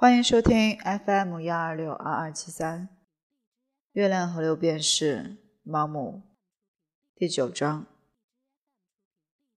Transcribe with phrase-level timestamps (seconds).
[0.00, 2.88] 欢迎收听 FM 幺二六二二七三，
[3.90, 6.22] 月亮河流便士猫母
[7.16, 7.84] 第九章。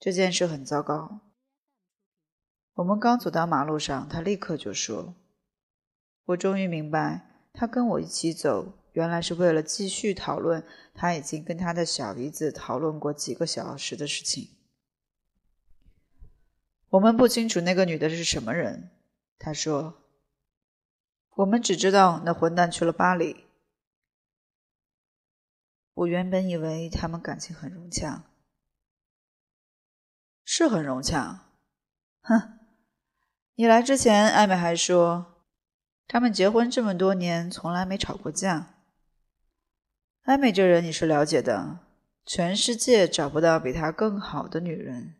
[0.00, 1.20] 这件事很糟糕。
[2.72, 5.14] 我们刚走到马路上，他立刻就说
[6.24, 10.64] ：“我终于明白，他跟我一起走，原来是为了继续讨论
[10.94, 14.48] 他已经跟他的小姨子讨论过几个小时的事情。”
[16.88, 18.92] 我们不清楚那个女的是什么人，
[19.38, 19.98] 他说。
[21.34, 23.46] 我们只知道那混蛋去了巴黎。
[25.94, 28.24] 我原本以为他们感情很融洽，
[30.44, 31.46] 是很融洽。
[32.22, 32.58] 哼，
[33.54, 35.42] 你来之前，艾美还说
[36.06, 38.74] 他们结婚这么多年从来没吵过架。
[40.22, 41.80] 艾美这人你是了解的，
[42.26, 45.14] 全世界找不到比她更好的女人。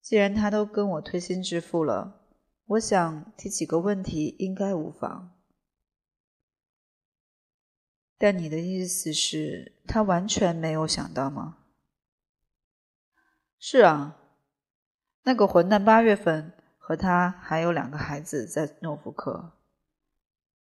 [0.00, 2.21] 既然他都跟我推心置腹了。
[2.72, 5.30] 我想提几个问题，应该无妨。
[8.16, 11.58] 但你的意思是，他完全没有想到吗？
[13.58, 14.16] 是啊，
[15.24, 19.52] 那个混蛋八月份和他还有两个孩子在诺福克，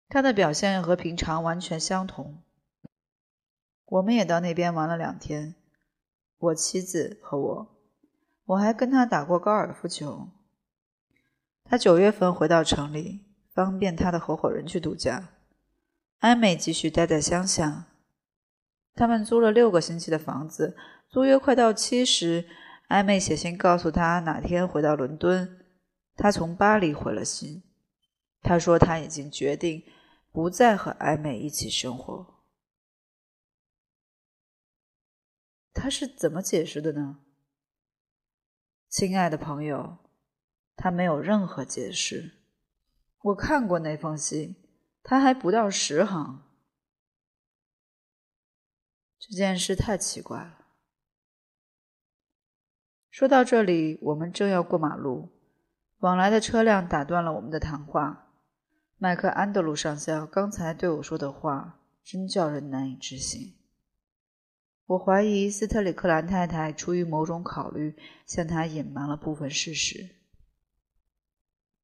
[0.10, 2.44] 他的表现和平常完全相同。
[3.86, 5.56] 我们也到那边玩了两天，
[6.38, 7.68] 我妻子和我，
[8.46, 10.28] 我还跟他打过高尔夫球。
[11.72, 13.22] 他九月份回到城里，
[13.54, 15.30] 方便他的合伙人去度假。
[16.20, 17.88] 艾美继续待在乡下。
[18.94, 20.76] 他们租了六个星期的房子，
[21.08, 22.46] 租约快到期时，
[22.90, 25.66] 艾美写信告诉他哪天回到伦敦。
[26.18, 27.64] 他从巴黎回了信，
[28.42, 29.82] 他说他已经决定
[30.34, 32.44] 不再和艾美一起生活。
[35.74, 37.20] 他是怎么解释的呢？
[38.90, 40.01] 亲爱的朋友。
[40.82, 42.32] 他没有任何解释。
[43.22, 44.56] 我看过那封信，
[45.04, 46.42] 他还不到十行。
[49.20, 50.66] 这件事太奇怪了。
[53.12, 55.30] 说到这里，我们正要过马路，
[56.00, 58.34] 往来的车辆打断了我们的谈话。
[58.98, 63.54] 麦克安德鲁上校刚才对我说的话，真叫人难以置信。
[64.88, 70.21] 我怀疑斯特里克兰太太出于某种考虑，向他隐瞒了部分事实。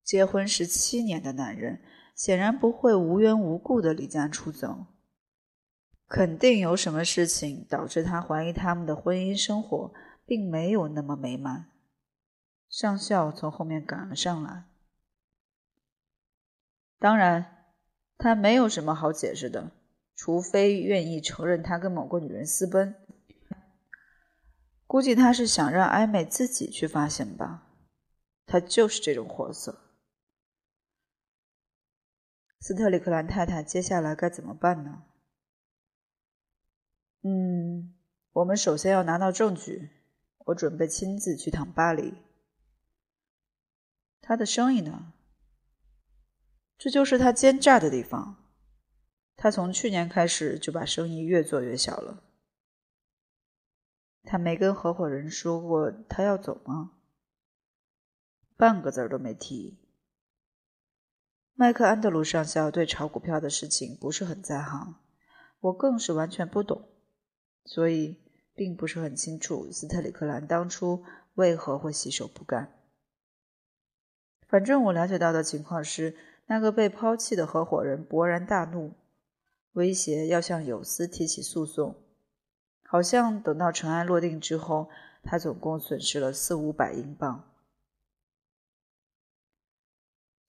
[0.07, 1.81] 结婚十七年的男人
[2.15, 4.85] 显然不会无缘无故的离家出走，
[6.07, 9.93] 肯定有什么事情导致他怀疑他们的婚姻生活
[10.25, 11.71] 并没有那么美满。
[12.69, 14.63] 上校从后面赶了上来。
[16.99, 17.65] 当然，
[18.17, 19.73] 他没有什么好解释的，
[20.15, 22.95] 除非愿意承认他跟某个女人私奔。
[24.85, 27.67] 估计他是想让艾美自己去发现吧，
[28.45, 29.83] 他就是这种货色。
[32.67, 35.05] 斯特里克兰太太，接下来该怎么办呢？
[37.21, 37.95] 嗯，
[38.33, 39.89] 我们首先要拿到证据。
[40.47, 42.15] 我准备亲自去趟巴黎。
[44.19, 45.13] 他的生意呢？
[46.77, 48.35] 这就是他奸诈的地方。
[49.37, 52.21] 他从去年开始就把生意越做越小了。
[54.23, 56.91] 他没跟合伙人说过他要走吗？
[58.57, 59.86] 半个字儿都没提。
[61.59, 64.93] 麦克安德鲁上校对炒股票的事情不是很在行，
[65.59, 66.87] 我更是完全不懂，
[67.65, 68.17] 所以
[68.53, 71.03] 并不是很清楚斯特里克兰当初
[71.33, 72.71] 为何会洗手不干。
[74.47, 76.15] 反正我了解到的情况是，
[76.45, 78.91] 那个被抛弃的合伙人勃然大怒，
[79.71, 81.95] 威胁要向有斯提起诉讼。
[82.83, 84.89] 好像等到尘埃落定之后，
[85.23, 87.49] 他总共损失了四五百英镑。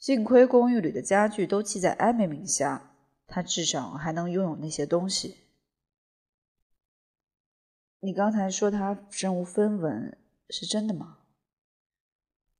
[0.08, 2.94] 幸亏公寓里的家具都记在艾美名下，
[3.26, 5.36] 他至少还能拥有那些东西。
[8.00, 10.16] 你刚才说他身无分文，
[10.48, 11.18] 是真的吗？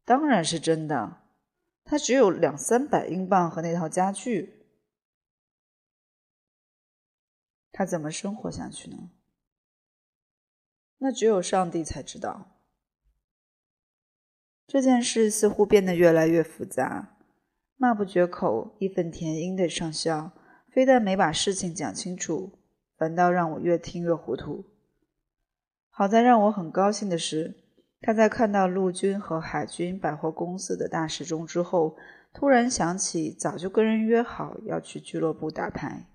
[0.05, 1.23] 当然是真的，
[1.85, 4.67] 他只有两三百英镑和那套家具，
[7.73, 9.11] 他怎么生活下去呢？
[10.99, 12.59] 那只有上帝才知道。
[14.67, 17.15] 这件事似乎变得越来越复杂。
[17.81, 20.33] 骂不绝口、义愤填膺的上校，
[20.69, 22.59] 非但没把事情讲清楚，
[22.97, 24.65] 反倒让我越听越糊涂。
[25.89, 27.55] 好在让我很高兴的是，
[28.01, 31.97] 他在看到陆军和海军百货公司的大时钟之后，
[32.35, 36.09] 突然想起早就跟人约好要去俱乐部打牌，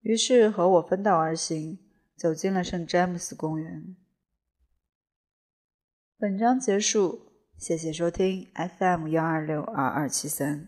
[0.00, 1.78] 于是和我分道而行，
[2.16, 3.94] 走进了圣詹姆斯公园。
[6.16, 7.31] 本章结束。
[7.62, 10.66] 谢谢收听 FM 幺二六二二七三。